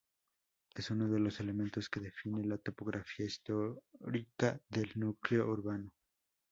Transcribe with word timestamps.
Es 0.73 0.89
uno 0.89 1.07
de 1.07 1.19
los 1.19 1.39
elementos 1.41 1.87
que 1.87 1.99
define 1.99 2.43
la 2.43 2.57
topografía 2.57 3.27
histórica 3.27 4.59
del 4.67 4.89
núcleo 4.95 5.45
urbano. 5.45 5.91